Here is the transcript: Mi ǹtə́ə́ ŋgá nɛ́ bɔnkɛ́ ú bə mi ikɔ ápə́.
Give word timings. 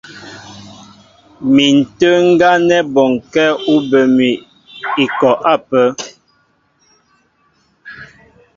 Mi 1.53 1.65
ǹtə́ə́ 1.79 2.17
ŋgá 2.27 2.51
nɛ́ 2.67 2.81
bɔnkɛ́ 2.93 3.47
ú 3.73 3.75
bə 3.89 3.99
mi 4.15 4.29
ikɔ 5.03 5.31
ápə́. 5.53 5.85